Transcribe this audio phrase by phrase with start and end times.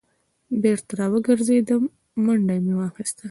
[0.61, 1.83] بېرته را وګرځېدم
[2.23, 3.19] منډه مې واخیسته.